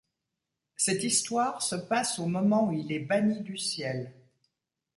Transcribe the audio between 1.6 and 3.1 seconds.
se passe au moment où il est